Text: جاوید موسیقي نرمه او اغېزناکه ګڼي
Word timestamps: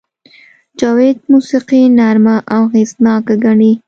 جاوید 0.79 1.17
موسیقي 1.31 1.81
نرمه 1.97 2.35
او 2.55 2.61
اغېزناکه 2.69 3.35
ګڼي 3.43 3.71